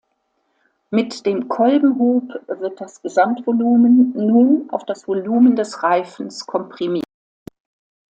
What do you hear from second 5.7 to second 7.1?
Reifens komprimiert.